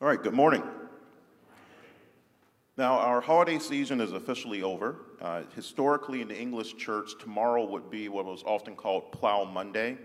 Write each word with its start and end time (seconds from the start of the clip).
All 0.00 0.06
right, 0.06 0.22
good 0.22 0.32
morning. 0.32 0.62
Now, 2.76 3.00
our 3.00 3.20
holiday 3.20 3.58
season 3.58 4.00
is 4.00 4.12
officially 4.12 4.62
over. 4.62 4.94
Uh, 5.20 5.42
historically, 5.56 6.22
in 6.22 6.28
the 6.28 6.40
English 6.40 6.76
church, 6.76 7.18
tomorrow 7.18 7.64
would 7.64 7.90
be 7.90 8.08
what 8.08 8.24
was 8.24 8.44
often 8.44 8.76
called 8.76 9.10
Plow 9.10 9.42
Monday. 9.42 9.98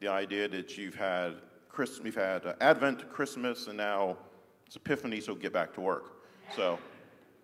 The 0.00 0.08
idea 0.08 0.48
that 0.48 0.76
you've 0.76 0.96
had 0.96 1.36
Christmas, 1.70 2.04
you've 2.04 2.14
had 2.14 2.44
uh, 2.44 2.56
Advent, 2.60 3.10
Christmas, 3.10 3.68
and 3.68 3.78
now 3.78 4.18
it's 4.66 4.76
Epiphany, 4.76 5.18
so 5.18 5.34
get 5.34 5.54
back 5.54 5.72
to 5.76 5.80
work. 5.80 6.20
So, 6.54 6.78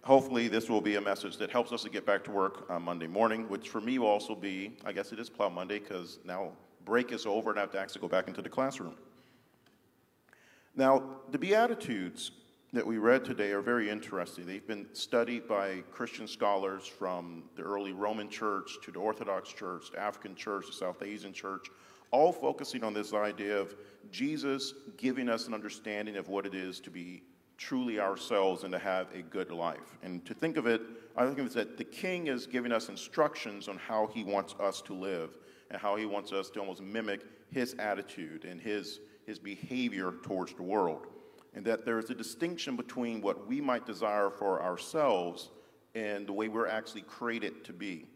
hopefully, 0.03 0.49
this 0.49 0.69
will 0.69 0.83
be 0.83 0.97
a 0.97 1.01
message 1.01 1.39
that 1.39 1.51
helps 1.51 1.73
us 1.73 1.85
to 1.85 1.89
get 1.89 2.05
back 2.05 2.23
to 2.25 2.31
work 2.31 2.69
on 2.69 2.83
Monday 2.83 3.07
morning, 3.07 3.49
which 3.49 3.71
for 3.71 3.81
me 3.81 3.99
will 3.99 4.09
also 4.09 4.35
be, 4.35 4.77
I 4.85 4.93
guess 4.93 5.11
it 5.13 5.19
is 5.19 5.31
Plow 5.31 5.49
Monday 5.49 5.79
because 5.79 6.19
now 6.23 6.53
break 6.85 7.13
is 7.13 7.25
over 7.25 7.49
and 7.49 7.59
I 7.59 7.63
have 7.63 7.71
to 7.71 7.81
actually 7.81 8.03
go 8.03 8.09
back 8.09 8.29
into 8.29 8.43
the 8.43 8.51
classroom. 8.51 8.95
Now, 10.77 11.05
the 11.31 11.39
Beatitudes 11.39 12.33
that 12.73 12.85
we 12.85 12.99
read 12.99 13.25
today 13.25 13.53
are 13.53 13.61
very 13.61 13.89
interesting. 13.89 14.45
They've 14.45 14.67
been 14.67 14.89
studied 14.93 15.47
by 15.47 15.85
Christian 15.93 16.27
scholars 16.27 16.85
from 16.85 17.45
the 17.55 17.63
early 17.63 17.93
Roman 17.93 18.29
church 18.29 18.79
to 18.83 18.91
the 18.91 18.99
Orthodox 18.99 19.53
church, 19.53 19.93
the 19.93 20.01
African 20.01 20.35
church, 20.35 20.67
the 20.67 20.73
South 20.73 21.01
Asian 21.01 21.33
church, 21.33 21.69
all 22.11 22.33
focusing 22.33 22.83
on 22.83 22.93
this 22.93 23.15
idea 23.15 23.57
of 23.57 23.77
Jesus 24.11 24.75
giving 24.97 25.29
us 25.29 25.47
an 25.47 25.55
understanding 25.55 26.17
of 26.17 26.29
what 26.29 26.45
it 26.45 26.55
is 26.55 26.81
to 26.81 26.91
be 26.91 27.23
truly 27.57 28.01
ourselves 28.01 28.65
and 28.65 28.73
to 28.73 28.79
have 28.81 29.07
a 29.15 29.23
good 29.23 29.53
life. 29.53 29.97
And 30.03 30.25
to 30.27 30.35
think 30.35 30.57
of 30.57 30.67
it, 30.67 30.83
I 31.17 31.25
think 31.25 31.39
of 31.39 31.47
it 31.47 31.55
that 31.55 31.79
the 31.79 31.85
king 31.85 32.27
is 32.27 32.49
giving 32.49 32.73
us 32.73 32.89
instructions 32.89 33.69
on 33.69 33.77
how 33.77 34.09
he 34.13 34.25
wants 34.25 34.57
us 34.59 34.83
to 34.83 34.95
live 34.95 35.39
and 35.71 35.81
how 35.81 35.95
he 35.95 36.05
wants 36.05 36.33
us 36.33 36.51
to 36.51 36.61
almost 36.61 36.83
mimic 36.83 37.21
his 37.53 37.75
attitude 37.79 38.45
and 38.45 38.61
his 38.61 38.99
his 39.27 39.39
behavior 39.39 40.15
towards 40.23 40.55
the 40.55 40.63
world. 40.63 41.07
And 41.55 41.65
that 41.67 41.85
there 41.85 41.99
is 41.99 42.11
a 42.11 42.15
distinction 42.15 42.77
between 42.77 43.21
what 43.21 43.47
we 43.47 43.61
might 43.61 43.87
desire 43.87 44.31
for 44.31 44.63
ourselves 44.63 45.51
and 45.95 46.27
the 46.27 46.33
way 46.33 46.49
we're 46.49 46.67
actually 46.67 47.03
created 47.03 47.65
to 47.65 47.73
be. 47.73 48.07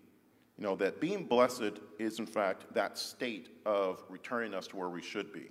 You 0.57 0.65
know, 0.65 0.75
that 0.77 1.01
being 1.01 1.25
blessed 1.25 1.79
is, 2.01 2.19
in 2.19 2.27
fact, 2.27 2.75
that 2.75 2.99
state 2.99 3.51
of 3.65 4.03
returning 4.09 4.55
us 4.55 4.67
to 4.69 4.77
where 4.77 4.89
we 4.89 5.03
should 5.03 5.33
be. 5.33 5.51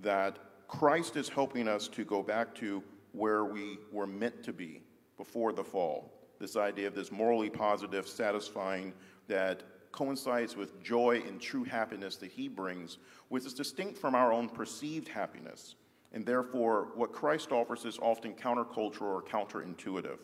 That 0.00 0.38
Christ 0.66 1.16
is 1.16 1.28
helping 1.28 1.68
us 1.68 1.86
to 1.88 2.04
go 2.04 2.22
back 2.22 2.54
to 2.56 2.82
where 3.12 3.44
we 3.44 3.78
were 3.92 4.06
meant 4.06 4.42
to 4.42 4.52
be 4.52 4.82
before 5.16 5.52
the 5.52 5.62
fall. 5.62 6.12
This 6.40 6.56
idea 6.56 6.88
of 6.88 6.94
this 6.96 7.12
morally 7.12 7.50
positive, 7.50 8.08
satisfying, 8.08 8.92
that 9.28 9.62
coincides 9.92 10.56
with 10.56 10.82
joy 10.82 11.22
and 11.26 11.40
true 11.40 11.64
happiness 11.64 12.16
that 12.16 12.32
he 12.32 12.48
brings, 12.48 12.98
which 13.28 13.44
is 13.44 13.54
distinct 13.54 13.98
from 13.98 14.14
our 14.14 14.32
own 14.32 14.48
perceived 14.48 15.08
happiness. 15.08 15.76
And 16.12 16.26
therefore, 16.26 16.88
what 16.94 17.12
Christ 17.12 17.52
offers 17.52 17.84
is 17.84 17.98
often 17.98 18.34
countercultural 18.34 19.02
or 19.02 19.22
counterintuitive. 19.22 20.18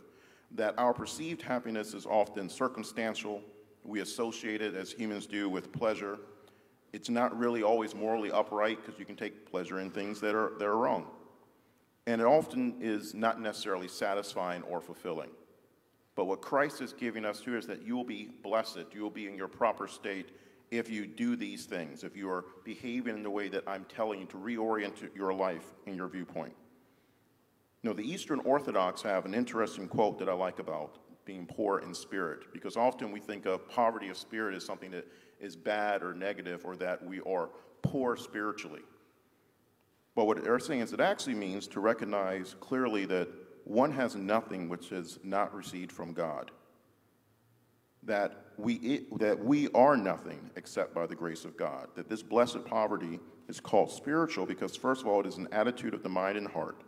That 0.52 0.74
our 0.78 0.92
perceived 0.92 1.42
happiness 1.42 1.94
is 1.94 2.06
often 2.06 2.48
circumstantial. 2.48 3.42
We 3.84 4.00
associate 4.00 4.60
it, 4.60 4.74
as 4.74 4.92
humans 4.92 5.26
do, 5.26 5.48
with 5.48 5.72
pleasure. 5.72 6.18
It's 6.92 7.10
not 7.10 7.38
really 7.38 7.62
always 7.62 7.94
morally 7.94 8.30
upright 8.30 8.84
because 8.84 8.98
you 8.98 9.04
can 9.04 9.16
take 9.16 9.50
pleasure 9.50 9.80
in 9.80 9.90
things 9.90 10.20
that 10.20 10.34
are, 10.34 10.52
that 10.58 10.66
are 10.66 10.76
wrong. 10.76 11.06
And 12.06 12.20
it 12.22 12.26
often 12.26 12.76
is 12.80 13.14
not 13.14 13.40
necessarily 13.40 13.88
satisfying 13.88 14.62
or 14.62 14.80
fulfilling. 14.80 15.28
But 16.18 16.24
what 16.24 16.42
Christ 16.42 16.80
is 16.80 16.92
giving 16.92 17.24
us 17.24 17.44
here 17.44 17.56
is 17.56 17.68
that 17.68 17.86
you 17.86 17.94
will 17.94 18.02
be 18.02 18.28
blessed, 18.42 18.86
you 18.92 19.02
will 19.02 19.08
be 19.08 19.28
in 19.28 19.36
your 19.36 19.46
proper 19.46 19.86
state 19.86 20.30
if 20.72 20.90
you 20.90 21.06
do 21.06 21.36
these 21.36 21.64
things, 21.64 22.02
if 22.02 22.16
you 22.16 22.28
are 22.28 22.46
behaving 22.64 23.18
in 23.18 23.22
the 23.22 23.30
way 23.30 23.48
that 23.50 23.62
I'm 23.68 23.84
telling 23.84 24.18
you 24.18 24.26
to 24.26 24.36
reorient 24.36 25.14
your 25.14 25.32
life 25.32 25.62
in 25.86 25.94
your 25.94 26.08
viewpoint. 26.08 26.54
Know, 27.84 27.92
the 27.92 28.02
Eastern 28.02 28.40
Orthodox 28.40 29.00
have 29.02 29.26
an 29.26 29.32
interesting 29.32 29.86
quote 29.86 30.18
that 30.18 30.28
I 30.28 30.32
like 30.32 30.58
about 30.58 30.98
being 31.24 31.46
poor 31.46 31.78
in 31.78 31.94
spirit, 31.94 32.52
because 32.52 32.76
often 32.76 33.12
we 33.12 33.20
think 33.20 33.46
of 33.46 33.68
poverty 33.68 34.08
of 34.08 34.16
spirit 34.16 34.56
as 34.56 34.64
something 34.64 34.90
that 34.90 35.06
is 35.38 35.54
bad 35.54 36.02
or 36.02 36.14
negative 36.14 36.64
or 36.64 36.74
that 36.78 37.00
we 37.06 37.20
are 37.20 37.50
poor 37.82 38.16
spiritually. 38.16 38.82
But 40.16 40.24
what 40.24 40.42
they're 40.42 40.58
saying 40.58 40.80
is 40.80 40.92
it 40.92 40.98
actually 40.98 41.36
means 41.36 41.68
to 41.68 41.78
recognize 41.78 42.56
clearly 42.58 43.04
that 43.04 43.28
one 43.68 43.92
has 43.92 44.16
nothing 44.16 44.68
which 44.68 44.92
is 44.92 45.18
not 45.22 45.54
received 45.54 45.92
from 45.92 46.14
God. 46.14 46.50
That 48.02 48.46
we, 48.56 49.04
that 49.18 49.38
we 49.44 49.68
are 49.72 49.96
nothing 49.96 50.50
except 50.56 50.94
by 50.94 51.06
the 51.06 51.14
grace 51.14 51.44
of 51.44 51.56
God. 51.56 51.88
That 51.94 52.08
this 52.08 52.22
blessed 52.22 52.64
poverty 52.64 53.20
is 53.46 53.60
called 53.60 53.90
spiritual 53.90 54.46
because, 54.46 54.74
first 54.74 55.02
of 55.02 55.08
all, 55.08 55.20
it 55.20 55.26
is 55.26 55.36
an 55.36 55.48
attitude 55.52 55.92
of 55.92 56.02
the 56.02 56.08
mind 56.08 56.38
and 56.38 56.48
heart, 56.48 56.80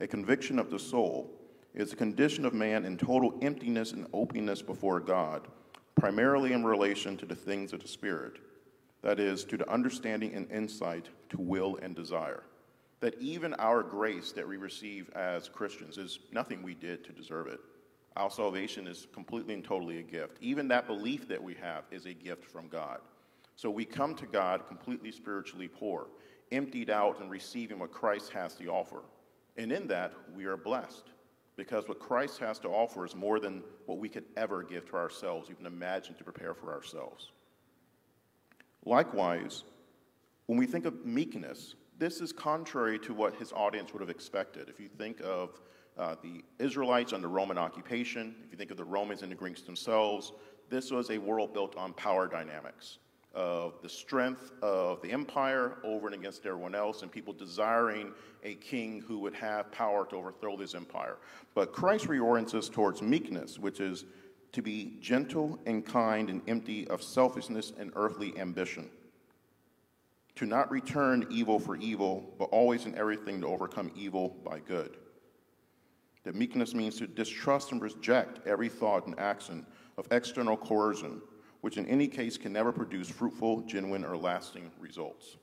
a 0.00 0.06
conviction 0.06 0.58
of 0.58 0.70
the 0.70 0.78
soul. 0.78 1.30
It 1.72 1.82
is 1.82 1.92
a 1.92 1.96
condition 1.96 2.44
of 2.44 2.52
man 2.52 2.84
in 2.84 2.98
total 2.98 3.38
emptiness 3.40 3.92
and 3.92 4.06
openness 4.12 4.60
before 4.60 5.00
God, 5.00 5.46
primarily 5.94 6.52
in 6.52 6.64
relation 6.64 7.16
to 7.18 7.26
the 7.26 7.36
things 7.36 7.72
of 7.72 7.80
the 7.80 7.88
Spirit. 7.88 8.38
That 9.02 9.20
is, 9.20 9.44
to 9.44 9.56
the 9.56 9.70
understanding 9.70 10.34
and 10.34 10.50
insight 10.50 11.10
to 11.28 11.40
will 11.40 11.78
and 11.82 11.94
desire 11.94 12.42
that 13.04 13.20
even 13.20 13.52
our 13.58 13.82
grace 13.82 14.32
that 14.32 14.48
we 14.48 14.56
receive 14.56 15.10
as 15.10 15.46
Christians 15.46 15.98
is 15.98 16.20
nothing 16.32 16.62
we 16.62 16.72
did 16.72 17.04
to 17.04 17.12
deserve 17.12 17.48
it. 17.48 17.60
Our 18.16 18.30
salvation 18.30 18.86
is 18.86 19.06
completely 19.12 19.52
and 19.52 19.62
totally 19.62 19.98
a 19.98 20.02
gift. 20.02 20.38
Even 20.40 20.68
that 20.68 20.86
belief 20.86 21.28
that 21.28 21.42
we 21.42 21.52
have 21.60 21.84
is 21.90 22.06
a 22.06 22.14
gift 22.14 22.46
from 22.46 22.66
God. 22.66 23.00
So 23.56 23.68
we 23.68 23.84
come 23.84 24.14
to 24.14 24.24
God 24.24 24.66
completely 24.68 25.12
spiritually 25.12 25.68
poor, 25.68 26.06
emptied 26.50 26.88
out 26.88 27.20
and 27.20 27.30
receiving 27.30 27.78
what 27.78 27.92
Christ 27.92 28.32
has 28.32 28.54
to 28.54 28.68
offer. 28.68 29.02
And 29.58 29.70
in 29.70 29.86
that, 29.88 30.14
we 30.34 30.46
are 30.46 30.56
blessed 30.56 31.04
because 31.56 31.86
what 31.86 31.98
Christ 31.98 32.38
has 32.38 32.58
to 32.60 32.68
offer 32.68 33.04
is 33.04 33.14
more 33.14 33.38
than 33.38 33.62
what 33.84 33.98
we 33.98 34.08
could 34.08 34.24
ever 34.34 34.62
give 34.62 34.88
to 34.88 34.96
ourselves, 34.96 35.50
even 35.50 35.66
imagine 35.66 36.14
to 36.14 36.24
prepare 36.24 36.54
for 36.54 36.72
ourselves. 36.72 37.32
Likewise, 38.86 39.64
when 40.46 40.58
we 40.58 40.64
think 40.64 40.86
of 40.86 41.04
meekness, 41.04 41.74
this 41.98 42.20
is 42.20 42.32
contrary 42.32 42.98
to 43.00 43.14
what 43.14 43.34
his 43.36 43.52
audience 43.52 43.92
would 43.92 44.00
have 44.00 44.10
expected. 44.10 44.68
If 44.68 44.80
you 44.80 44.88
think 44.88 45.20
of 45.22 45.60
uh, 45.96 46.16
the 46.22 46.42
Israelites 46.58 47.12
under 47.12 47.28
Roman 47.28 47.58
occupation, 47.58 48.34
if 48.44 48.50
you 48.50 48.58
think 48.58 48.70
of 48.70 48.76
the 48.76 48.84
Romans 48.84 49.22
and 49.22 49.30
the 49.30 49.36
Greeks 49.36 49.62
themselves, 49.62 50.32
this 50.70 50.90
was 50.90 51.10
a 51.10 51.18
world 51.18 51.52
built 51.52 51.76
on 51.76 51.92
power 51.92 52.26
dynamics 52.26 52.98
of 53.34 53.74
the 53.82 53.88
strength 53.88 54.52
of 54.62 55.02
the 55.02 55.10
empire 55.10 55.78
over 55.82 56.06
and 56.06 56.14
against 56.14 56.46
everyone 56.46 56.74
else, 56.74 57.02
and 57.02 57.10
people 57.10 57.32
desiring 57.32 58.12
a 58.44 58.54
king 58.54 59.02
who 59.06 59.18
would 59.18 59.34
have 59.34 59.70
power 59.72 60.06
to 60.06 60.16
overthrow 60.16 60.56
this 60.56 60.74
empire. 60.74 61.16
But 61.54 61.72
Christ 61.72 62.06
reorients 62.06 62.54
us 62.54 62.68
towards 62.68 63.02
meekness, 63.02 63.58
which 63.58 63.80
is 63.80 64.04
to 64.52 64.62
be 64.62 64.96
gentle 65.00 65.58
and 65.66 65.84
kind 65.84 66.30
and 66.30 66.42
empty 66.48 66.86
of 66.86 67.02
selfishness 67.02 67.72
and 67.76 67.92
earthly 67.96 68.38
ambition 68.38 68.88
to 70.36 70.46
not 70.46 70.70
return 70.70 71.26
evil 71.30 71.58
for 71.58 71.76
evil, 71.76 72.34
but 72.38 72.46
always 72.46 72.86
in 72.86 72.94
everything 72.96 73.40
to 73.40 73.46
overcome 73.46 73.90
evil 73.94 74.36
by 74.44 74.58
good. 74.58 74.96
That 76.24 76.34
meekness 76.34 76.74
means 76.74 76.96
to 76.98 77.06
distrust 77.06 77.72
and 77.72 77.80
reject 77.80 78.46
every 78.46 78.68
thought 78.68 79.06
and 79.06 79.18
action 79.18 79.64
of 79.96 80.08
external 80.10 80.56
coercion, 80.56 81.20
which 81.60 81.76
in 81.76 81.86
any 81.86 82.08
case 82.08 82.36
can 82.36 82.52
never 82.52 82.72
produce 82.72 83.08
fruitful, 83.08 83.60
genuine, 83.62 84.04
or 84.04 84.16
lasting 84.16 84.70
results. 84.80 85.36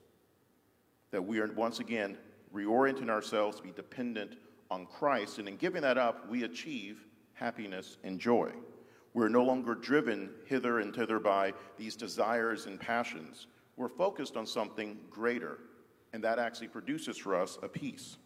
That 1.11 1.21
we 1.21 1.39
are 1.39 1.51
once 1.53 1.79
again 1.79 2.17
reorienting 2.53 3.09
ourselves 3.09 3.57
to 3.57 3.63
be 3.63 3.71
dependent 3.71 4.37
on 4.69 4.85
Christ, 4.87 5.37
and 5.37 5.47
in 5.47 5.55
giving 5.55 5.81
that 5.83 5.97
up, 5.97 6.29
we 6.29 6.43
achieve 6.43 7.05
happiness 7.33 7.97
and 8.03 8.19
joy. 8.19 8.51
We're 9.13 9.29
no 9.29 9.43
longer 9.43 9.75
driven 9.75 10.31
hither 10.45 10.79
and 10.79 10.95
thither 10.95 11.19
by 11.19 11.53
these 11.77 11.95
desires 11.95 12.65
and 12.65 12.79
passions 12.79 13.47
we're 13.77 13.89
focused 13.89 14.37
on 14.37 14.45
something 14.45 14.97
greater, 15.09 15.59
and 16.13 16.23
that 16.23 16.39
actually 16.39 16.67
produces 16.67 17.17
for 17.17 17.35
us 17.35 17.57
a 17.63 17.67
peace. 17.67 18.17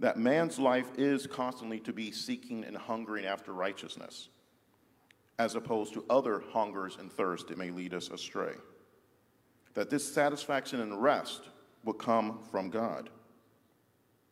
That 0.00 0.18
man's 0.18 0.58
life 0.58 0.88
is 0.98 1.26
constantly 1.26 1.78
to 1.80 1.92
be 1.92 2.10
seeking 2.10 2.64
and 2.64 2.76
hungering 2.76 3.24
after 3.24 3.52
righteousness, 3.52 4.28
as 5.38 5.54
opposed 5.54 5.94
to 5.94 6.04
other 6.10 6.42
hungers 6.52 6.96
and 6.98 7.12
thirsts 7.12 7.48
that 7.48 7.58
may 7.58 7.70
lead 7.70 7.94
us 7.94 8.10
astray. 8.10 8.54
That 9.74 9.90
this 9.90 10.12
satisfaction 10.12 10.80
and 10.80 11.00
rest 11.00 11.42
will 11.84 11.92
come 11.92 12.40
from 12.50 12.68
God. 12.68 13.10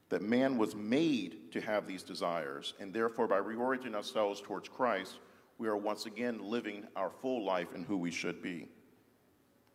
That 0.08 0.22
man 0.22 0.58
was 0.58 0.74
made 0.74 1.52
to 1.52 1.60
have 1.60 1.86
these 1.86 2.02
desires, 2.02 2.74
and 2.80 2.92
therefore, 2.92 3.28
by 3.28 3.38
reorienting 3.38 3.94
ourselves 3.94 4.40
towards 4.40 4.68
Christ, 4.68 5.18
we 5.58 5.68
are 5.68 5.76
once 5.76 6.06
again 6.06 6.40
living 6.42 6.84
our 6.96 7.10
full 7.10 7.44
life 7.44 7.74
in 7.74 7.84
who 7.84 7.96
we 7.96 8.10
should 8.10 8.42
be. 8.42 8.66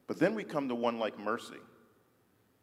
But 0.07 0.19
then 0.19 0.35
we 0.35 0.43
come 0.43 0.67
to 0.69 0.75
one 0.75 0.99
like 0.99 1.17
mercy. 1.19 1.59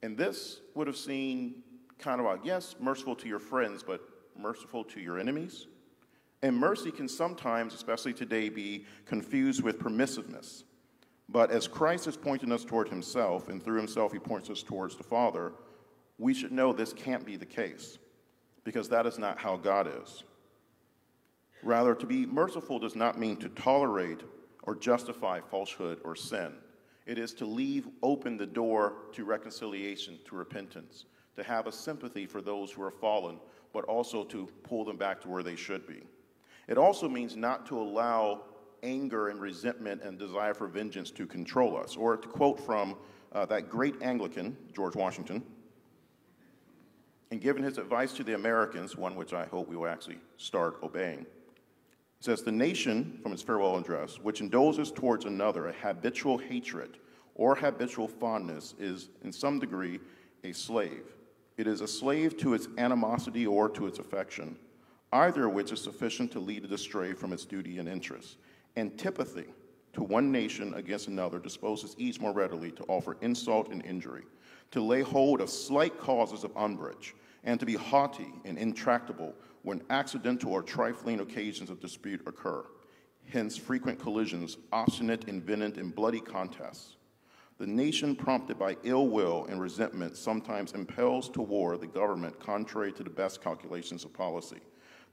And 0.02 0.16
this 0.16 0.60
would 0.74 0.86
have 0.86 0.96
seemed 0.96 1.54
kind 1.98 2.20
of 2.20 2.26
like, 2.26 2.40
yes, 2.44 2.76
merciful 2.80 3.14
to 3.16 3.28
your 3.28 3.38
friends, 3.38 3.82
but 3.82 4.00
merciful 4.36 4.84
to 4.84 5.00
your 5.00 5.18
enemies. 5.18 5.66
And 6.42 6.56
mercy 6.56 6.90
can 6.90 7.08
sometimes, 7.08 7.74
especially 7.74 8.12
today, 8.12 8.48
be 8.48 8.84
confused 9.06 9.62
with 9.62 9.78
permissiveness. 9.78 10.64
But 11.28 11.50
as 11.50 11.68
Christ 11.68 12.06
is 12.08 12.16
pointing 12.16 12.50
us 12.52 12.64
toward 12.64 12.88
himself, 12.88 13.48
and 13.48 13.62
through 13.62 13.78
himself 13.78 14.12
he 14.12 14.18
points 14.18 14.50
us 14.50 14.62
towards 14.62 14.96
the 14.96 15.04
Father, 15.04 15.52
we 16.18 16.34
should 16.34 16.52
know 16.52 16.72
this 16.72 16.92
can't 16.92 17.24
be 17.24 17.36
the 17.36 17.46
case. 17.46 17.98
because 18.64 18.88
that 18.88 19.06
is 19.06 19.18
not 19.18 19.38
how 19.38 19.56
God 19.56 19.88
is. 20.02 20.24
Rather, 21.62 21.94
to 21.94 22.06
be 22.06 22.26
merciful 22.26 22.78
does 22.78 22.96
not 22.96 23.18
mean 23.18 23.36
to 23.36 23.48
tolerate 23.48 24.20
or 24.64 24.74
justify 24.74 25.40
falsehood 25.40 26.00
or 26.04 26.14
sin. 26.16 26.52
It 27.06 27.18
is 27.18 27.32
to 27.34 27.44
leave 27.44 27.88
open 28.02 28.36
the 28.36 28.46
door 28.46 28.94
to 29.12 29.24
reconciliation, 29.24 30.18
to 30.26 30.36
repentance, 30.36 31.06
to 31.36 31.42
have 31.42 31.66
a 31.66 31.72
sympathy 31.72 32.26
for 32.26 32.40
those 32.40 32.70
who 32.70 32.82
are 32.82 32.90
fallen, 32.90 33.38
but 33.72 33.84
also 33.84 34.24
to 34.24 34.48
pull 34.62 34.84
them 34.84 34.96
back 34.96 35.20
to 35.22 35.28
where 35.28 35.42
they 35.42 35.56
should 35.56 35.86
be. 35.86 36.02
It 36.68 36.78
also 36.78 37.08
means 37.08 37.36
not 37.36 37.66
to 37.66 37.78
allow 37.78 38.42
anger 38.82 39.28
and 39.28 39.40
resentment 39.40 40.02
and 40.02 40.18
desire 40.18 40.54
for 40.54 40.66
vengeance 40.66 41.10
to 41.12 41.26
control 41.26 41.76
us. 41.76 41.96
Or 41.96 42.16
to 42.16 42.28
quote 42.28 42.60
from 42.60 42.96
uh, 43.32 43.46
that 43.46 43.68
great 43.68 44.00
Anglican, 44.02 44.56
George 44.74 44.94
Washington, 44.94 45.42
and 47.30 47.40
given 47.40 47.62
his 47.62 47.78
advice 47.78 48.12
to 48.12 48.24
the 48.24 48.34
Americans, 48.34 48.96
one 48.96 49.16
which 49.16 49.32
I 49.32 49.46
hope 49.46 49.68
we 49.68 49.76
will 49.76 49.86
actually 49.86 50.18
start 50.36 50.76
obeying, 50.82 51.26
it 52.22 52.26
says, 52.26 52.42
The 52.42 52.52
nation, 52.52 53.18
from 53.20 53.32
its 53.32 53.42
farewell 53.42 53.76
address, 53.76 54.20
which 54.20 54.40
indulges 54.40 54.92
towards 54.92 55.24
another 55.24 55.66
a 55.66 55.72
habitual 55.72 56.38
hatred 56.38 56.98
or 57.34 57.56
habitual 57.56 58.06
fondness 58.06 58.76
is, 58.78 59.10
in 59.24 59.32
some 59.32 59.58
degree, 59.58 59.98
a 60.44 60.52
slave. 60.52 61.02
It 61.56 61.66
is 61.66 61.80
a 61.80 61.88
slave 61.88 62.36
to 62.36 62.54
its 62.54 62.68
animosity 62.78 63.44
or 63.44 63.68
to 63.70 63.88
its 63.88 63.98
affection, 63.98 64.56
either 65.12 65.46
of 65.46 65.52
which 65.52 65.72
is 65.72 65.82
sufficient 65.82 66.30
to 66.30 66.38
lead 66.38 66.64
it 66.64 66.70
astray 66.70 67.12
from 67.12 67.32
its 67.32 67.44
duty 67.44 67.78
and 67.78 67.88
interest. 67.88 68.36
Antipathy 68.76 69.46
to 69.92 70.04
one 70.04 70.30
nation 70.30 70.74
against 70.74 71.08
another 71.08 71.40
disposes 71.40 71.96
each 71.98 72.20
more 72.20 72.32
readily 72.32 72.70
to 72.70 72.84
offer 72.84 73.16
insult 73.20 73.68
and 73.72 73.84
injury, 73.84 74.22
to 74.70 74.80
lay 74.80 75.00
hold 75.00 75.40
of 75.40 75.50
slight 75.50 75.98
causes 75.98 76.44
of 76.44 76.56
umbrage, 76.56 77.16
and 77.42 77.58
to 77.58 77.66
be 77.66 77.74
haughty 77.74 78.32
and 78.44 78.58
intractable 78.58 79.34
when 79.62 79.82
accidental 79.90 80.52
or 80.52 80.62
trifling 80.62 81.20
occasions 81.20 81.70
of 81.70 81.80
dispute 81.80 82.20
occur. 82.26 82.64
Hence, 83.28 83.56
frequent 83.56 83.98
collisions, 83.98 84.56
obstinate, 84.72 85.28
invented, 85.28 85.78
and 85.78 85.94
bloody 85.94 86.20
contests. 86.20 86.96
The 87.58 87.66
nation, 87.66 88.16
prompted 88.16 88.58
by 88.58 88.76
ill 88.82 89.08
will 89.08 89.46
and 89.48 89.60
resentment, 89.60 90.16
sometimes 90.16 90.72
impels 90.72 91.28
to 91.30 91.42
war 91.42 91.76
the 91.76 91.86
government 91.86 92.40
contrary 92.40 92.92
to 92.92 93.04
the 93.04 93.10
best 93.10 93.40
calculations 93.40 94.04
of 94.04 94.12
policy. 94.12 94.60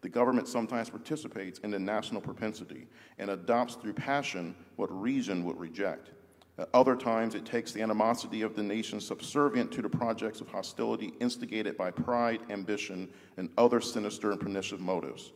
The 0.02 0.10
government 0.10 0.48
sometimes 0.48 0.90
participates 0.90 1.60
in 1.60 1.72
the 1.72 1.80
national 1.80 2.22
propensity 2.22 2.88
and 3.18 3.30
adopts 3.30 3.76
through 3.76 3.94
passion 3.94 4.56
what 4.78 4.90
reason 4.90 5.44
would 5.44 5.60
reject. 5.60 6.12
At 6.60 6.68
other 6.74 6.98
times, 6.98 7.36
it 7.36 7.46
takes 7.46 7.72
the 7.72 7.82
animosity 7.82 8.42
of 8.42 8.54
the 8.54 8.62
nation 8.62 9.00
subservient 9.00 9.72
to 9.72 9.82
the 9.82 9.88
projects 9.88 10.42
of 10.42 10.50
hostility 10.50 11.14
instigated 11.22 11.78
by 11.78 11.90
pride, 11.90 12.42
ambition, 12.50 13.08
and 13.38 13.50
other 13.58 13.80
sinister 13.80 14.32
and 14.32 14.42
pernicious 14.42 14.80
motives. 14.80 15.32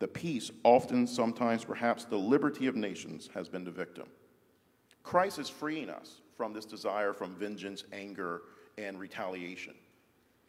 The 0.00 0.08
peace, 0.08 0.50
often, 0.64 1.06
sometimes, 1.06 1.64
perhaps 1.64 2.04
the 2.04 2.18
liberty 2.18 2.66
of 2.66 2.76
nations, 2.76 3.30
has 3.32 3.48
been 3.48 3.64
the 3.64 3.70
victim. 3.70 4.06
Christ 5.02 5.38
is 5.38 5.48
freeing 5.48 5.88
us 5.88 6.20
from 6.36 6.52
this 6.52 6.66
desire 6.66 7.14
from 7.14 7.36
vengeance, 7.36 7.84
anger, 7.94 8.42
and 8.76 9.00
retaliation, 9.00 9.72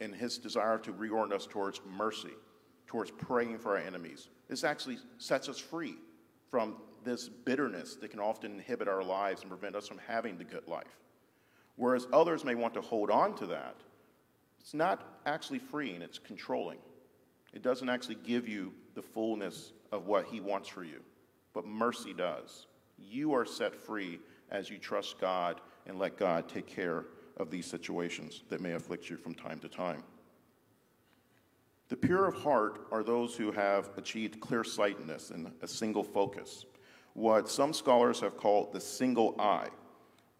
and 0.00 0.14
his 0.14 0.36
desire 0.36 0.76
to 0.80 0.92
reorient 0.92 1.32
us 1.32 1.46
towards 1.46 1.80
mercy, 1.86 2.34
towards 2.86 3.10
praying 3.12 3.56
for 3.56 3.78
our 3.78 3.82
enemies. 3.82 4.28
This 4.46 4.62
actually 4.62 4.98
sets 5.16 5.48
us 5.48 5.58
free 5.58 5.94
from 6.50 6.76
this 7.04 7.28
bitterness 7.28 7.96
that 7.96 8.10
can 8.10 8.20
often 8.20 8.52
inhibit 8.52 8.88
our 8.88 9.02
lives 9.02 9.42
and 9.42 9.50
prevent 9.50 9.76
us 9.76 9.88
from 9.88 9.98
having 10.06 10.38
the 10.38 10.44
good 10.44 10.66
life. 10.66 10.98
Whereas 11.76 12.06
others 12.12 12.44
may 12.44 12.54
want 12.54 12.74
to 12.74 12.80
hold 12.80 13.10
on 13.10 13.34
to 13.36 13.46
that, 13.46 13.76
it's 14.60 14.74
not 14.74 15.20
actually 15.26 15.60
freeing, 15.60 16.02
it's 16.02 16.18
controlling. 16.18 16.78
It 17.52 17.62
doesn't 17.62 17.88
actually 17.88 18.16
give 18.16 18.46
you 18.46 18.74
the 18.94 19.02
fullness 19.02 19.72
of 19.92 20.06
what 20.06 20.26
He 20.26 20.40
wants 20.40 20.68
for 20.68 20.84
you, 20.84 21.00
but 21.54 21.64
mercy 21.64 22.12
does. 22.12 22.66
You 22.98 23.32
are 23.32 23.46
set 23.46 23.74
free 23.74 24.18
as 24.50 24.68
you 24.68 24.78
trust 24.78 25.18
God 25.20 25.60
and 25.86 25.98
let 25.98 26.18
God 26.18 26.48
take 26.48 26.66
care 26.66 27.06
of 27.36 27.50
these 27.50 27.66
situations 27.66 28.42
that 28.48 28.60
may 28.60 28.72
afflict 28.72 29.08
you 29.08 29.16
from 29.16 29.34
time 29.34 29.60
to 29.60 29.68
time. 29.68 30.02
The 31.88 31.96
pure 31.96 32.26
of 32.26 32.34
heart 32.34 32.86
are 32.90 33.02
those 33.02 33.34
who 33.34 33.50
have 33.52 33.90
achieved 33.96 34.40
clear 34.40 34.64
sightedness 34.64 35.30
and 35.30 35.50
a 35.62 35.68
single 35.68 36.04
focus 36.04 36.66
what 37.14 37.48
some 37.48 37.72
scholars 37.72 38.20
have 38.20 38.36
called 38.36 38.72
the 38.72 38.80
single 38.80 39.34
eye. 39.38 39.68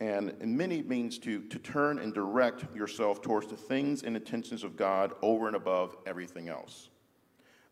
And 0.00 0.35
in 0.41 0.56
many 0.56 0.82
means 0.82 1.19
to, 1.20 1.41
to 1.41 1.59
turn 1.59 1.99
and 1.99 2.15
direct 2.15 2.65
yourself 2.75 3.20
towards 3.20 3.49
the 3.49 3.56
things 3.56 4.05
and 4.05 4.17
intentions 4.17 4.62
of 4.62 4.76
God 4.76 5.12
over 5.23 5.49
and 5.49 5.56
above 5.56 5.97
everything 6.06 6.49
else. 6.49 6.88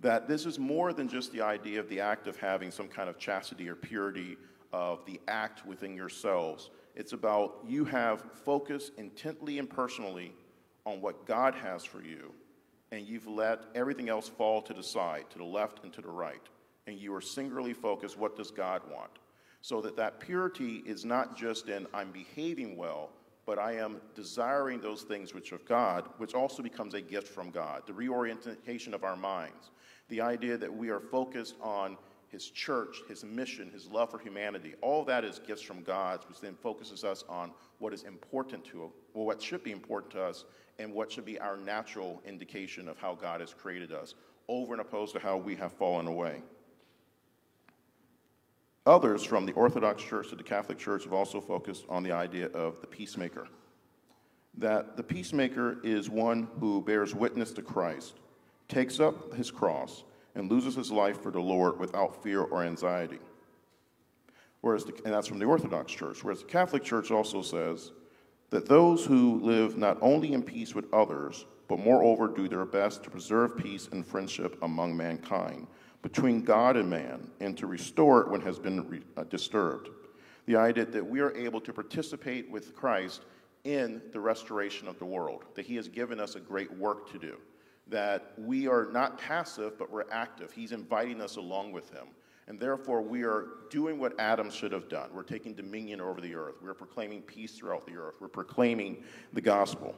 That 0.01 0.27
this 0.27 0.45
is 0.45 0.59
more 0.59 0.93
than 0.93 1.09
just 1.09 1.33
the 1.33 1.41
idea 1.41 1.79
of 1.79 1.89
the 1.89 2.01
act 2.01 2.27
of 2.27 2.37
having 2.37 2.71
some 2.71 2.89
kind 2.89 3.09
of 3.09 3.19
chastity 3.19 3.69
or 3.69 3.77
purity 3.77 4.37
of 4.73 5.07
the 5.07 5.21
act 5.29 5.65
within 5.65 5.95
yourselves. 5.95 6.71
It's 6.97 7.13
about 7.13 7.59
you 7.67 7.85
have 7.85 8.25
focused 8.45 8.93
intently 8.99 9.59
and 9.59 9.71
personally 9.71 10.35
on 10.85 11.01
what 11.01 11.27
God 11.27 11.55
has 11.55 11.85
for 11.85 12.03
you, 12.03 12.33
and 12.91 13.07
you've 13.07 13.27
let 13.27 13.65
everything 13.75 14.09
else 14.09 14.29
fall 14.29 14.61
to 14.63 14.75
the 14.75 14.83
side, 14.83 15.25
to 15.31 15.39
the 15.39 15.45
left 15.45 15.85
and 15.85 15.93
to 15.93 16.03
the 16.03 16.11
right 16.11 16.43
and 16.87 16.99
you 16.99 17.15
are 17.15 17.21
singularly 17.21 17.73
focused 17.73 18.19
what 18.19 18.37
does 18.37 18.51
God 18.51 18.83
want? 18.91 19.11
So 19.61 19.81
that 19.81 19.97
that 19.97 20.21
purity 20.21 20.83
is 20.87 21.05
not 21.05 21.37
just 21.37 21.69
in 21.69 21.87
I'm 21.93 22.13
behaving 22.13 22.77
well, 22.77 23.11
but 23.47 23.59
I 23.59 23.77
am 23.77 24.01
desiring 24.15 24.81
those 24.81 25.03
things 25.03 25.33
which 25.33 25.53
of 25.53 25.65
God, 25.65 26.09
which 26.19 26.35
also 26.35 26.63
becomes 26.63 26.95
a 26.95 27.01
gift 27.01 27.29
from 27.29 27.51
God. 27.51 27.83
The 27.87 27.93
reorientation 27.93 28.93
of 28.93 29.05
our 29.05 29.17
minds, 29.17 29.71
the 30.09 30.21
idea 30.21 30.57
that 30.57 30.73
we 30.73 30.91
are 30.91 31.01
focused 31.01 31.55
on 31.61 31.97
his 32.29 32.51
church, 32.51 32.99
his 33.09 33.25
mission, 33.25 33.71
his 33.71 33.87
love 33.87 34.11
for 34.11 34.19
humanity, 34.19 34.75
all 34.83 35.05
that 35.05 35.25
is 35.25 35.39
gifts 35.39 35.63
from 35.63 35.83
God, 35.83 36.25
which 36.29 36.41
then 36.41 36.55
focuses 36.55 37.05
us 37.05 37.25
on 37.29 37.53
what 37.79 37.95
is 37.95 38.03
important 38.03 38.65
to, 38.65 38.91
well, 39.15 39.27
what 39.27 39.41
should 39.41 39.63
be 39.63 39.71
important 39.71 40.13
to 40.13 40.23
us, 40.23 40.45
and 40.79 40.93
what 40.93 41.11
should 41.11 41.25
be 41.25 41.39
our 41.39 41.57
natural 41.57 42.21
indication 42.27 42.89
of 42.89 42.99
how 42.99 43.15
God 43.15 43.41
has 43.41 43.55
created 43.55 43.93
us, 43.93 44.15
over 44.49 44.75
and 44.75 44.81
opposed 44.81 45.13
to 45.15 45.21
how 45.21 45.37
we 45.37 45.55
have 45.55 45.73
fallen 45.73 46.09
away. 46.09 46.43
Others 48.87 49.25
from 49.25 49.47
the 49.47 49.53
Orthodox 49.53 50.03
Church 50.03 50.29
to 50.29 50.37
the 50.37 50.45
Catholic 50.45 50.79
Church 50.79 51.03
have 51.05 51.13
also 51.13 51.41
focused 51.41 51.85
on 51.89 52.05
the 52.05 52.13
idea 52.13 52.47
of 52.51 52.81
the 52.81 52.87
peacemaker. 52.87 53.49
That 54.59 54.97
the 54.97 55.03
peacemaker 55.03 55.79
is 55.83 56.09
one 56.09 56.49
who 56.61 56.81
bears 56.81 57.15
witness 57.15 57.53
to 57.55 57.63
Christ, 57.63 58.15
takes 58.69 59.01
up 59.01 59.35
his 59.35 59.51
cross, 59.51 60.05
and 60.37 60.51
loses 60.51 60.77
his 60.77 60.93
life 60.93 61.21
for 61.21 61.33
the 61.33 61.41
Lord 61.41 61.81
without 61.81 62.23
fear 62.23 62.43
or 62.43 62.63
anxiety. 62.63 63.19
Whereas, 64.61 64.85
the, 64.85 64.95
and 65.05 65.13
that's 65.13 65.27
from 65.27 65.41
the 65.41 65.47
Orthodox 65.47 65.93
Church. 65.93 66.23
Whereas 66.23 66.41
the 66.41 66.47
Catholic 66.47 66.85
Church 66.85 67.11
also 67.11 67.43
says 67.43 67.91
that 68.51 68.67
those 68.67 69.05
who 69.05 69.41
live 69.41 69.77
not 69.77 69.99
only 70.01 70.33
in 70.33 70.43
peace 70.43 70.75
with 70.75 70.93
others, 70.95 71.47
but 71.69 71.81
moreover 71.81 72.29
do 72.29 72.49
their 72.49 72.65
best 72.65 73.03
to 73.03 73.11
preserve 73.11 73.57
peace 73.57 73.89
and 73.91 74.07
friendship 74.07 74.57
among 74.63 74.97
mankind, 74.97 75.67
between 76.07 76.41
God 76.41 76.77
and 76.77 76.89
man 76.89 77.29
and 77.41 77.59
to 77.59 77.67
restore 77.67 78.21
it 78.21 78.29
when 78.29 78.41
it 78.41 78.47
has 78.47 78.61
been 78.61 78.89
re- 78.89 79.01
uh, 79.17 79.25
disturbed. 79.25 79.89
The 80.47 80.55
idea 80.55 80.85
that 80.85 81.05
we 81.05 81.19
are 81.19 81.35
able 81.35 81.61
to 81.61 81.73
participate 81.73 82.49
with 82.49 82.77
Christ 82.77 83.25
in 83.65 84.01
the 84.13 84.21
restoration 84.21 84.87
of 84.87 85.01
the 85.01 85.05
world, 85.05 85.47
that 85.57 85.67
He 85.67 85.75
has 85.75 85.89
given 85.89 86.21
us 86.21 86.37
a 86.37 86.41
great 86.41 86.73
work 86.79 87.11
to 87.11 87.19
do, 87.19 87.39
that 87.89 88.35
we 88.39 88.69
are 88.69 88.87
not 88.93 89.19
passive, 89.19 89.77
but 89.77 89.91
we're 89.91 90.09
active. 90.13 90.53
He's 90.53 90.71
inviting 90.71 91.21
us 91.21 91.39
along 91.39 91.73
with 91.73 91.91
Him. 91.91 92.07
And 92.47 92.61
therefore, 92.61 93.03
we 93.03 93.25
are 93.25 93.47
doing 93.69 93.99
what 93.99 94.15
Adam 94.21 94.49
should 94.49 94.71
have 94.71 94.89
done. 94.89 95.11
We're 95.13 95.25
taking 95.25 95.55
dominion 95.55 96.01
over 96.01 96.21
the 96.21 96.37
earth. 96.37 96.55
We're 96.63 96.75
proclaiming 96.75 97.23
peace 97.23 97.59
throughout 97.59 97.85
the 97.85 97.97
earth. 97.97 98.19
We're 98.21 98.29
proclaiming 98.29 99.03
the 99.33 99.41
gospel. 99.41 99.93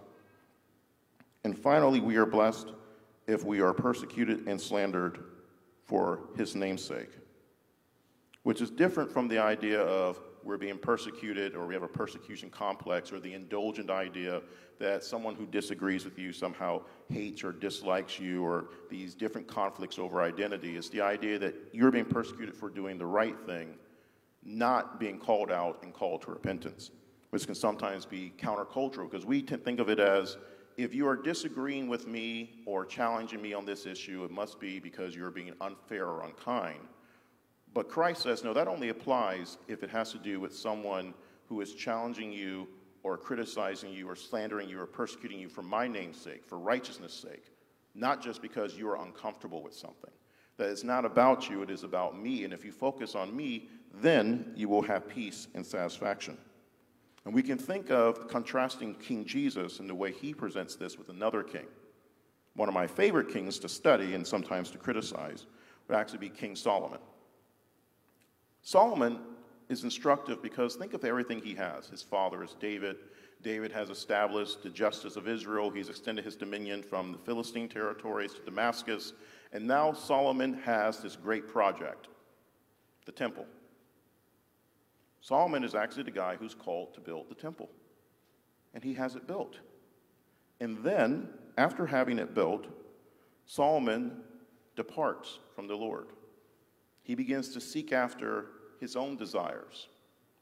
And 1.44 1.58
finally, 1.58 2.00
we 2.00 2.16
are 2.16 2.24
blessed 2.24 2.72
if 3.26 3.44
we 3.44 3.60
are 3.60 3.74
persecuted 3.74 4.48
and 4.48 4.58
slandered 4.58 5.22
for 5.88 6.20
his 6.36 6.54
namesake, 6.54 7.10
which 8.42 8.60
is 8.60 8.70
different 8.70 9.10
from 9.10 9.26
the 9.26 9.38
idea 9.38 9.80
of 9.80 10.20
we're 10.44 10.58
being 10.58 10.78
persecuted 10.78 11.56
or 11.56 11.66
we 11.66 11.74
have 11.74 11.82
a 11.82 11.88
persecution 11.88 12.50
complex 12.50 13.10
or 13.10 13.18
the 13.18 13.32
indulgent 13.32 13.90
idea 13.90 14.40
that 14.78 15.02
someone 15.02 15.34
who 15.34 15.46
disagrees 15.46 16.04
with 16.04 16.18
you 16.18 16.32
somehow 16.32 16.80
hates 17.08 17.42
or 17.42 17.52
dislikes 17.52 18.20
you 18.20 18.44
or 18.44 18.66
these 18.90 19.14
different 19.14 19.48
conflicts 19.48 19.98
over 19.98 20.22
identity. 20.22 20.76
It's 20.76 20.90
the 20.90 21.00
idea 21.00 21.38
that 21.38 21.54
you're 21.72 21.90
being 21.90 22.04
persecuted 22.04 22.54
for 22.54 22.68
doing 22.68 22.98
the 22.98 23.06
right 23.06 23.36
thing, 23.46 23.74
not 24.44 25.00
being 25.00 25.18
called 25.18 25.50
out 25.50 25.82
and 25.82 25.92
called 25.92 26.22
to 26.22 26.30
repentance, 26.30 26.90
which 27.30 27.46
can 27.46 27.54
sometimes 27.54 28.04
be 28.04 28.32
countercultural 28.38 29.10
because 29.10 29.26
we 29.26 29.40
think 29.40 29.80
of 29.80 29.88
it 29.88 29.98
as 29.98 30.36
if 30.78 30.94
you 30.94 31.08
are 31.08 31.16
disagreeing 31.16 31.88
with 31.88 32.06
me 32.06 32.62
or 32.64 32.86
challenging 32.86 33.42
me 33.42 33.52
on 33.52 33.66
this 33.66 33.84
issue, 33.84 34.24
it 34.24 34.30
must 34.30 34.60
be 34.60 34.78
because 34.78 35.14
you're 35.14 35.32
being 35.32 35.52
unfair 35.60 36.06
or 36.06 36.22
unkind. 36.22 36.78
But 37.74 37.88
Christ 37.88 38.22
says, 38.22 38.44
no, 38.44 38.54
that 38.54 38.68
only 38.68 38.90
applies 38.90 39.58
if 39.66 39.82
it 39.82 39.90
has 39.90 40.12
to 40.12 40.18
do 40.18 40.38
with 40.38 40.56
someone 40.56 41.14
who 41.46 41.60
is 41.60 41.74
challenging 41.74 42.32
you 42.32 42.68
or 43.02 43.16
criticizing 43.18 43.92
you 43.92 44.08
or 44.08 44.14
slandering 44.14 44.68
you 44.68 44.80
or 44.80 44.86
persecuting 44.86 45.40
you 45.40 45.48
for 45.48 45.62
my 45.62 45.88
name's 45.88 46.20
sake, 46.20 46.46
for 46.46 46.58
righteousness' 46.58 47.12
sake, 47.12 47.50
not 47.96 48.22
just 48.22 48.40
because 48.40 48.78
you 48.78 48.88
are 48.88 49.04
uncomfortable 49.04 49.64
with 49.64 49.74
something. 49.74 50.12
That 50.58 50.70
it's 50.70 50.84
not 50.84 51.04
about 51.04 51.50
you, 51.50 51.62
it 51.62 51.70
is 51.70 51.82
about 51.82 52.16
me. 52.16 52.44
And 52.44 52.52
if 52.52 52.64
you 52.64 52.70
focus 52.70 53.16
on 53.16 53.36
me, 53.36 53.68
then 53.94 54.52
you 54.54 54.68
will 54.68 54.82
have 54.82 55.08
peace 55.08 55.48
and 55.56 55.66
satisfaction. 55.66 56.38
And 57.28 57.34
we 57.34 57.42
can 57.42 57.58
think 57.58 57.90
of 57.90 58.26
contrasting 58.26 58.94
King 58.94 59.22
Jesus 59.22 59.80
and 59.80 59.90
the 59.90 59.94
way 59.94 60.12
he 60.12 60.32
presents 60.32 60.76
this 60.76 60.96
with 60.96 61.10
another 61.10 61.42
king. 61.42 61.66
One 62.54 62.70
of 62.70 62.74
my 62.74 62.86
favorite 62.86 63.28
kings 63.28 63.58
to 63.58 63.68
study 63.68 64.14
and 64.14 64.26
sometimes 64.26 64.70
to 64.70 64.78
criticize 64.78 65.44
would 65.86 65.94
actually 65.98 66.20
be 66.20 66.30
King 66.30 66.56
Solomon. 66.56 67.00
Solomon 68.62 69.18
is 69.68 69.84
instructive 69.84 70.42
because 70.42 70.76
think 70.76 70.94
of 70.94 71.04
everything 71.04 71.38
he 71.42 71.54
has. 71.54 71.88
His 71.88 72.00
father 72.00 72.42
is 72.42 72.56
David. 72.58 72.96
David 73.42 73.72
has 73.72 73.90
established 73.90 74.62
the 74.62 74.70
justice 74.70 75.16
of 75.16 75.28
Israel. 75.28 75.68
He's 75.68 75.90
extended 75.90 76.24
his 76.24 76.34
dominion 76.34 76.82
from 76.82 77.12
the 77.12 77.18
Philistine 77.18 77.68
territories 77.68 78.32
to 78.32 78.40
Damascus. 78.40 79.12
And 79.52 79.66
now 79.66 79.92
Solomon 79.92 80.54
has 80.54 81.00
this 81.00 81.14
great 81.14 81.46
project 81.46 82.08
the 83.04 83.12
temple. 83.12 83.44
Solomon 85.20 85.64
is 85.64 85.74
actually 85.74 86.04
the 86.04 86.10
guy 86.10 86.36
who's 86.36 86.54
called 86.54 86.94
to 86.94 87.00
build 87.00 87.28
the 87.28 87.34
temple. 87.34 87.68
And 88.74 88.84
he 88.84 88.94
has 88.94 89.16
it 89.16 89.26
built. 89.26 89.58
And 90.60 90.82
then, 90.82 91.28
after 91.56 91.86
having 91.86 92.18
it 92.18 92.34
built, 92.34 92.66
Solomon 93.46 94.22
departs 94.76 95.38
from 95.54 95.66
the 95.66 95.74
Lord. 95.74 96.08
He 97.02 97.14
begins 97.14 97.48
to 97.50 97.60
seek 97.60 97.92
after 97.92 98.46
his 98.80 98.94
own 98.94 99.16
desires, 99.16 99.88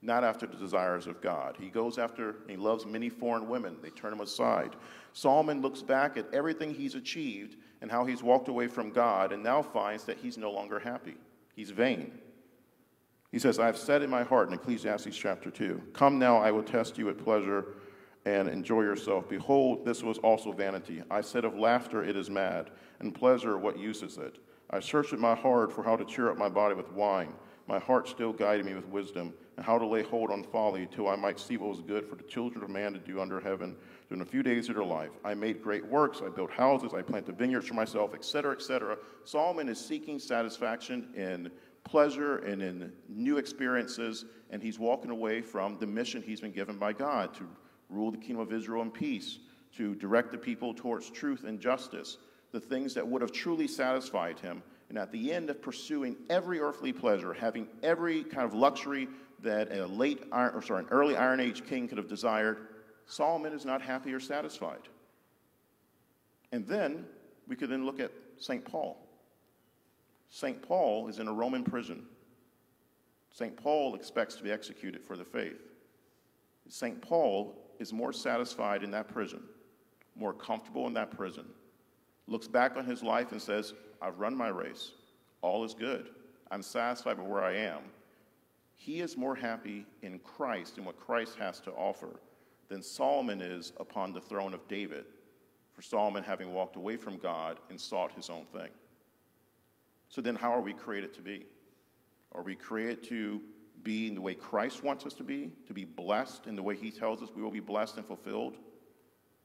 not 0.03 0.25
after 0.25 0.47
the 0.47 0.57
desires 0.57 1.07
of 1.07 1.21
God. 1.21 1.57
He 1.59 1.69
goes 1.69 1.99
after, 1.99 2.37
he 2.49 2.57
loves 2.57 2.85
many 2.85 3.09
foreign 3.09 3.49
women. 3.49 3.77
They 3.83 3.91
turn 3.91 4.13
him 4.13 4.21
aside. 4.21 4.77
Solomon 5.13 5.63
looks 5.63 5.83
back 5.83 6.17
at 6.17 6.27
everything 6.35 6.75
he's 6.75 6.95
achieved 6.95 7.57
and 7.81 7.91
how 7.91 8.05
he's 8.05 8.23
walked 8.23 8.49
away 8.49 8.67
from 8.67 8.91
God 8.91 9.33
and 9.33 9.43
now 9.43 9.63
finds 9.63 10.05
that 10.05 10.19
he's 10.19 10.37
no 10.37 10.51
longer 10.51 10.79
happy. 10.79 11.17
He's 11.55 11.71
vain. 11.71 12.19
He 13.37 13.41
says, 13.41 13.59
I 13.59 13.67
have 13.67 13.77
said 13.77 14.01
in 14.01 14.09
my 14.09 14.23
heart 14.23 14.49
in 14.49 14.55
Ecclesiastes 14.55 15.15
chapter 15.15 15.51
2, 15.51 15.89
Come 15.93 16.19
now, 16.19 16.39
I 16.39 16.51
will 16.51 16.63
test 16.63 16.97
you 16.97 17.11
at 17.11 17.23
pleasure 17.23 17.75
and 18.25 18.49
enjoy 18.49 18.81
yourself. 18.81 19.29
Behold, 19.29 19.85
this 19.85 20.03
was 20.03 20.17
also 20.17 20.53
vanity. 20.53 21.03
I 21.11 21.21
said 21.21 21.45
of 21.45 21.55
laughter, 21.55 22.03
it 22.03 22.17
is 22.17 22.31
mad, 22.31 22.71
and 22.99 23.15
pleasure, 23.15 23.59
what 23.59 23.79
use 23.79 24.03
is 24.03 24.17
it? 24.17 24.39
I 24.71 24.81
searched 24.81 25.13
in 25.13 25.21
my 25.21 25.35
heart 25.35 25.71
for 25.71 25.85
how 25.85 25.97
to 25.97 26.05
cheer 26.07 26.31
up 26.31 26.39
my 26.39 26.49
body 26.49 26.75
with 26.75 26.91
wine. 26.93 27.35
My 27.69 27.79
heart 27.79 28.09
still 28.09 28.33
guided 28.33 28.65
me 28.65 28.73
with 28.73 28.89
wisdom, 28.89 29.35
and 29.59 29.67
how 29.67 29.79
to 29.79 29.87
lay 29.87 30.03
hold 30.03 30.31
on 30.31 30.43
folly, 30.43 30.89
till 30.91 31.07
I 31.07 31.17
might 31.17 31.39
see 31.39 31.59
what 31.59 31.69
was 31.69 31.83
good 31.83 32.09
for 32.09 32.17
the 32.17 32.23
children 32.23 32.65
of 32.65 32.71
man 32.71 32.95
to 32.95 32.99
do 32.99 33.21
under 33.21 33.39
heaven 33.39 33.77
during 34.09 34.23
a 34.23 34.25
few 34.25 34.43
days 34.43 34.71
of 34.71 34.77
their 34.77 34.85
life. 34.85 35.11
I 35.27 35.35
made 35.35 35.63
great 35.63 35.85
works, 35.85 36.23
I 36.25 36.31
built 36.31 36.53
houses, 36.53 36.95
I 36.95 37.03
planted 37.03 37.37
vineyards 37.37 37.67
for 37.67 37.75
myself, 37.75 38.15
etc., 38.15 38.55
etc. 38.55 38.97
Solomon 39.25 39.69
is 39.69 39.79
seeking 39.79 40.19
satisfaction 40.19 41.09
in 41.15 41.51
pleasure 41.87 42.39
and 42.39 42.63
in 42.63 42.93
new 43.09 43.39
experiences, 43.39 44.25
and 44.51 44.63
he's 44.63 44.79
walking 44.79 45.11
away 45.11 45.41
from 45.41 45.79
the 45.79 45.87
mission 45.87 46.23
he's 46.23 46.41
been 46.41 46.53
given 46.53 46.77
by 46.77 46.93
God 46.93 47.33
to 47.35 47.49
rule 47.89 48.11
the 48.11 48.19
kingdom 48.19 48.41
of 48.41 48.53
Israel 48.53 48.83
in 48.83 48.91
peace, 48.91 49.39
to 49.77 49.95
direct 49.95 50.33
the 50.33 50.39
people 50.39 50.75
towards 50.75 51.11
truth 51.11 51.45
and 51.45 51.61
justice, 51.61 52.19
the 52.53 52.61
things 52.61 52.95
that 52.95 53.07
would 53.07 53.23
have 53.23 53.33
truly 53.33 53.69
satisfied 53.69 54.39
him 54.39 54.63
and 54.89 54.99
at 54.99 55.11
the 55.11 55.33
end 55.33 55.51
of 55.51 55.61
pursuing 55.61 56.17
every 56.31 56.61
earthly 56.61 56.93
pleasure, 56.93 57.33
having 57.33 57.67
every 57.83 58.23
kind 58.23 58.45
of 58.45 58.55
luxury 58.55 59.09
that 59.43 59.73
a 59.73 59.87
late, 59.87 60.23
or 60.33 60.63
sorry, 60.63 60.85
an 60.85 60.89
early 60.91 61.17
Iron 61.17 61.41
Age 61.41 61.65
king 61.67 61.89
could 61.89 61.99
have 61.99 62.09
desired, 62.09 62.69
Solomon 63.07 63.53
is 63.53 63.65
not 63.65 63.83
happy 63.83 64.13
or 64.13 64.21
satisfied. 64.21 64.89
And 66.53 66.67
then 66.67 67.05
we 67.49 67.57
could 67.57 67.69
then 67.69 67.85
look 67.85 68.01
at 68.01 68.13
St. 68.39 68.65
Paul. 68.65 69.06
St. 70.29 70.61
Paul 70.63 71.09
is 71.09 71.19
in 71.19 71.29
a 71.29 71.33
Roman 71.33 71.65
prison. 71.65 72.05
St. 73.31 73.57
Paul 73.57 73.95
expects 73.95 74.35
to 74.37 74.43
be 74.43 74.51
executed 74.51 75.05
for 75.05 75.17
the 75.17 75.25
faith. 75.25 75.61
St. 76.69 77.01
Paul 77.01 77.55
is 77.79 77.93
more 77.93 78.13
satisfied 78.13 78.83
in 78.83 78.91
that 78.91 79.09
prison, 79.09 79.43
more 80.17 80.33
comfortable 80.33 80.87
in 80.87 80.95
that 80.95 81.11
prison, 81.11 81.45
looks 82.27 82.49
back 82.49 82.77
on 82.77 82.85
his 82.85 83.03
life 83.03 83.33
and 83.33 83.41
says, 83.41 83.75
I've 84.03 84.19
run 84.19 84.37
my 84.37 84.49
race. 84.49 84.93
All 85.43 85.65
is 85.65 85.75
good. 85.75 86.11
I'm 86.51 86.63
satisfied 86.63 87.19
with 87.19 87.29
where 87.29 87.45
I 87.45 87.55
am. 87.57 87.81
He 88.75 89.01
is 89.01 89.17
more 89.17 89.35
happy 89.35 89.87
in 90.03 90.19
Christ 90.21 90.77
and 90.77 90.87
what 90.87 90.99
Christ 90.99 91.37
has 91.39 91.61
to 91.61 91.73
offer 91.73 92.21
than 92.69 92.83
Solomon 92.83 93.41
is 93.41 93.73
upon 93.79 94.13
the 94.13 94.21
throne 94.21 94.55
of 94.55 94.67
David, 94.69 95.05
for 95.73 95.83
Solomon 95.83 96.25
having 96.25 96.53
walked 96.53 96.77
away 96.77 96.97
from 96.97 97.17
God 97.17 97.59
and 97.71 97.81
sought 97.81 98.13
his 98.13 98.29
own 98.29 98.45
thing. 98.53 98.71
So 100.09 100.21
then, 100.21 100.37
how 100.37 100.53
are 100.53 100.61
we 100.61 100.73
created 100.73 101.13
to 101.15 101.23
be? 101.23 101.47
Are 102.33 102.43
we 102.43 102.55
created 102.55 103.03
to 103.05 103.41
be 103.83 104.09
in 104.09 104.15
the 104.15 104.21
way 104.21 104.35
Christ 104.35 104.83
wants 104.83 105.07
us 105.07 105.15
to 105.15 105.25
be, 105.25 105.51
to 105.67 105.73
be 105.73 105.85
blessed 105.85 106.47
in 106.47 106.57
the 106.57 106.63
way 106.63 106.77
he 106.77 106.91
tells 106.91 107.23
us 107.23 107.29
we 107.35 107.43
will 107.43 107.51
be 107.51 107.61
blessed 107.61 107.97
and 107.97 108.07
fulfilled? 108.07 108.57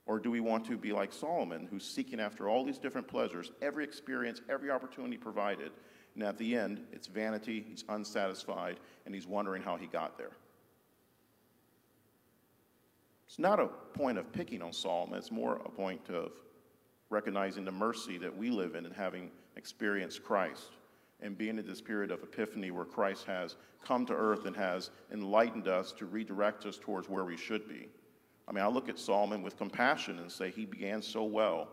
Or 0.05 0.19
do 0.19 0.31
we 0.31 0.39
want 0.39 0.65
to 0.65 0.77
be 0.77 0.91
like 0.91 1.13
Solomon, 1.13 1.67
who's 1.69 1.85
seeking 1.85 2.19
after 2.19 2.49
all 2.49 2.65
these 2.65 2.79
different 2.79 3.07
pleasures, 3.07 3.51
every 3.61 3.83
experience, 3.83 4.41
every 4.49 4.71
opportunity 4.71 5.17
provided, 5.17 5.71
and 6.15 6.23
at 6.23 6.37
the 6.37 6.55
end, 6.55 6.81
it's 6.91 7.07
vanity, 7.07 7.63
he's 7.67 7.85
unsatisfied, 7.87 8.79
and 9.05 9.15
he's 9.15 9.27
wondering 9.27 9.61
how 9.61 9.77
he 9.77 9.87
got 9.87 10.17
there? 10.17 10.31
It's 13.27 13.39
not 13.39 13.59
a 13.59 13.67
point 13.67 14.17
of 14.17 14.33
picking 14.33 14.61
on 14.61 14.73
Solomon, 14.73 15.17
it's 15.17 15.31
more 15.31 15.61
a 15.63 15.69
point 15.69 16.09
of 16.09 16.31
recognizing 17.09 17.63
the 17.63 17.71
mercy 17.71 18.17
that 18.17 18.35
we 18.35 18.49
live 18.49 18.75
in 18.75 18.85
and 18.85 18.95
having 18.95 19.31
experienced 19.55 20.23
Christ 20.23 20.71
and 21.21 21.37
being 21.37 21.57
in 21.57 21.65
this 21.65 21.81
period 21.81 22.11
of 22.11 22.23
epiphany 22.23 22.71
where 22.71 22.85
Christ 22.85 23.25
has 23.25 23.55
come 23.85 24.05
to 24.07 24.13
earth 24.13 24.45
and 24.45 24.55
has 24.55 24.89
enlightened 25.11 25.67
us 25.67 25.91
to 25.93 26.05
redirect 26.05 26.65
us 26.65 26.77
towards 26.77 27.09
where 27.09 27.25
we 27.25 27.37
should 27.37 27.67
be. 27.67 27.89
I 28.47 28.51
mean, 28.51 28.63
I 28.63 28.67
look 28.67 28.89
at 28.89 28.99
Solomon 28.99 29.43
with 29.43 29.57
compassion 29.57 30.19
and 30.19 30.31
say 30.31 30.49
he 30.49 30.65
began 30.65 31.01
so 31.01 31.23
well 31.23 31.69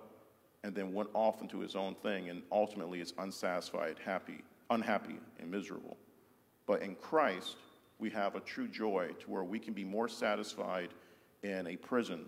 and 0.65 0.75
then 0.75 0.93
went 0.93 1.11
off 1.15 1.41
into 1.41 1.61
his 1.61 1.77
own 1.77 1.95
thing 1.97 2.29
and 2.29 2.43
ultimately 2.53 3.01
is 3.01 3.15
unsatisfied, 3.19 3.97
happy, 4.05 4.43
unhappy, 4.71 5.19
and 5.39 5.51
miserable. 5.51 5.97
But 6.67 6.83
in 6.83 6.95
Christ, 6.97 7.57
we 7.99 8.11
have 8.11 8.37
a 8.37 8.41
true 8.41 8.69
joy 8.69 9.11
to 9.21 9.31
where 9.31 9.45
we 9.45 9.59
can 9.59 9.73
be 9.73 9.85
more 9.85 10.09
satisfied 10.09 10.91
in 11.43 11.67
a 11.67 11.77
prison, 11.77 12.27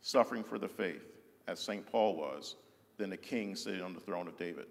suffering 0.00 0.42
for 0.42 0.58
the 0.58 0.68
faith, 0.68 1.04
as 1.46 1.60
St. 1.60 1.86
Paul 1.86 2.16
was, 2.16 2.56
than 3.02 3.12
a 3.12 3.16
king 3.16 3.56
sitting 3.56 3.82
on 3.82 3.92
the 3.92 4.00
throne 4.00 4.28
of 4.28 4.38
David, 4.38 4.66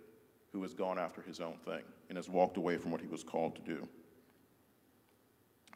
who 0.53 0.61
has 0.61 0.73
gone 0.73 0.97
after 0.97 1.21
his 1.21 1.41
own 1.41 1.57
thing 1.65 1.81
and 2.07 2.17
has 2.17 2.29
walked 2.29 2.55
away 2.55 2.77
from 2.77 2.89
what 2.89 3.01
he 3.01 3.07
was 3.07 3.23
called 3.23 3.55
to 3.57 3.61
do. 3.61 3.85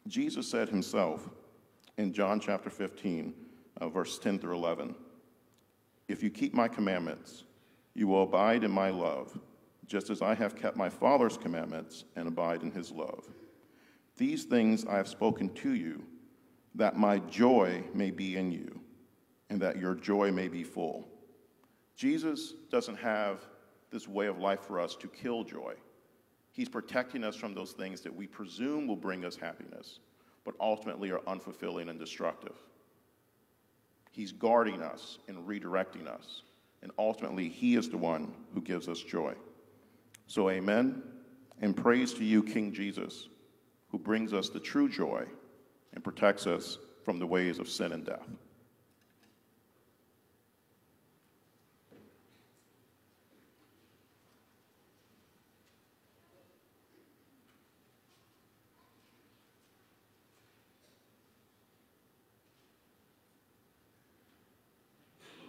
Jesus 0.08 0.48
said 0.48 0.70
himself, 0.70 1.28
in 1.98 2.14
John 2.14 2.40
chapter 2.40 2.70
15, 2.70 3.34
uh, 3.78 3.88
verse 3.90 4.18
10 4.18 4.38
through 4.38 4.54
11. 4.54 4.94
If 6.08 6.22
you 6.22 6.30
keep 6.30 6.54
my 6.54 6.66
commandments, 6.66 7.44
you 7.92 8.06
will 8.06 8.22
abide 8.22 8.64
in 8.64 8.70
my 8.70 8.88
love, 8.88 9.38
just 9.86 10.08
as 10.08 10.22
I 10.22 10.34
have 10.34 10.56
kept 10.56 10.78
my 10.78 10.88
Father's 10.88 11.36
commandments 11.36 12.04
and 12.16 12.26
abide 12.26 12.62
in 12.62 12.70
his 12.70 12.90
love. 12.90 13.28
These 14.16 14.44
things 14.44 14.86
I 14.86 14.96
have 14.96 15.08
spoken 15.08 15.52
to 15.56 15.74
you, 15.74 16.02
that 16.74 16.96
my 16.96 17.18
joy 17.18 17.84
may 17.92 18.10
be 18.10 18.36
in 18.36 18.50
you, 18.50 18.80
and 19.50 19.60
that 19.60 19.76
your 19.76 19.94
joy 19.94 20.32
may 20.32 20.48
be 20.48 20.64
full. 20.64 21.06
Jesus 21.96 22.52
doesn't 22.70 22.96
have 22.96 23.40
this 23.90 24.06
way 24.06 24.26
of 24.26 24.38
life 24.38 24.60
for 24.60 24.78
us 24.78 24.94
to 24.96 25.08
kill 25.08 25.44
joy. 25.44 25.74
He's 26.52 26.68
protecting 26.68 27.24
us 27.24 27.36
from 27.36 27.54
those 27.54 27.72
things 27.72 28.00
that 28.02 28.14
we 28.14 28.26
presume 28.26 28.86
will 28.86 28.96
bring 28.96 29.24
us 29.24 29.36
happiness 29.36 30.00
but 30.46 30.54
ultimately 30.60 31.10
are 31.10 31.20
unfulfilling 31.26 31.90
and 31.90 31.98
destructive. 31.98 32.54
He's 34.12 34.32
guarding 34.32 34.80
us 34.80 35.18
and 35.28 35.36
redirecting 35.46 36.06
us, 36.06 36.42
and 36.82 36.92
ultimately, 36.98 37.48
He 37.48 37.74
is 37.74 37.90
the 37.90 37.98
one 37.98 38.32
who 38.54 38.62
gives 38.62 38.88
us 38.88 39.00
joy. 39.00 39.34
So, 40.28 40.48
amen, 40.48 41.02
and 41.60 41.76
praise 41.76 42.14
to 42.14 42.24
you, 42.24 42.44
King 42.44 42.72
Jesus, 42.72 43.28
who 43.90 43.98
brings 43.98 44.32
us 44.32 44.48
the 44.48 44.60
true 44.60 44.88
joy 44.88 45.24
and 45.92 46.04
protects 46.04 46.46
us 46.46 46.78
from 47.04 47.18
the 47.18 47.26
ways 47.26 47.58
of 47.58 47.68
sin 47.68 47.92
and 47.92 48.06
death. 48.06 48.28